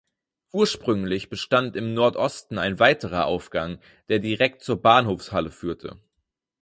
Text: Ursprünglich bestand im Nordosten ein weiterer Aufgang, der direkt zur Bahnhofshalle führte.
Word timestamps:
Ursprünglich 0.51 1.29
bestand 1.29 1.75
im 1.75 1.93
Nordosten 1.93 2.57
ein 2.57 2.79
weiterer 2.79 3.27
Aufgang, 3.27 3.77
der 4.09 4.17
direkt 4.17 4.63
zur 4.63 4.81
Bahnhofshalle 4.81 5.51
führte. 5.51 5.99